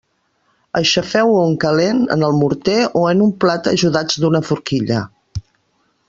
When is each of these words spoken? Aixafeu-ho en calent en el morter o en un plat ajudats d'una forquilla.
Aixafeu-ho 0.79 1.35
en 1.41 1.51
calent 1.63 1.99
en 2.15 2.25
el 2.29 2.33
morter 2.39 2.77
o 3.01 3.03
en 3.13 3.21
un 3.29 3.33
plat 3.43 3.69
ajudats 3.73 4.17
d'una 4.23 4.41
forquilla. 4.51 5.03